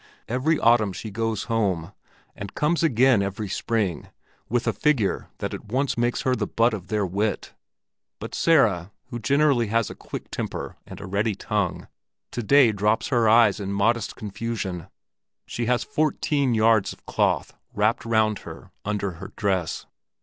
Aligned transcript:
Every 0.27 0.57
autumn 0.59 0.93
she 0.93 1.11
goes 1.11 1.43
home, 1.43 1.93
and 2.35 2.55
comes 2.55 2.81
again 2.81 3.21
every 3.21 3.47
spring 3.47 4.07
with 4.49 4.65
a 4.65 4.73
figure 4.73 5.27
that 5.37 5.53
at 5.53 5.65
once 5.65 5.95
makes 5.95 6.21
her 6.23 6.35
the 6.35 6.47
butt 6.47 6.73
of 6.73 6.87
their 6.87 7.05
wit; 7.05 7.53
but 8.19 8.33
Sara, 8.33 8.91
who 9.11 9.19
generally 9.19 9.67
has 9.67 9.91
a 9.91 9.95
quick 9.95 10.31
temper 10.31 10.75
and 10.87 10.99
a 10.99 11.05
ready 11.05 11.35
tongue, 11.35 11.87
to 12.31 12.41
day 12.41 12.71
drops 12.71 13.09
her 13.09 13.29
eyes 13.29 13.59
in 13.59 13.71
modest 13.73 14.15
confusion: 14.15 14.87
she 15.45 15.67
has 15.67 15.83
fourteen 15.83 16.55
yards 16.55 16.93
of 16.93 17.05
cloth 17.05 17.53
wrapped 17.71 18.03
round 18.03 18.39
her 18.39 18.71
under 18.83 19.11
her 19.11 19.31
dress. 19.35 19.85